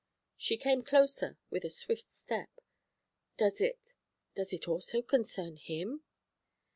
[0.35, 2.49] She came closer, with a swift step.
[3.37, 3.93] 'Does it
[4.33, 6.01] does it also concern him?'